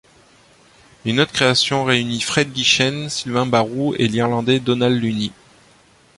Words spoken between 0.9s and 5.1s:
Une autre création réunie Fred Guichen, Sylvain Barou et l'Irlandais Dónal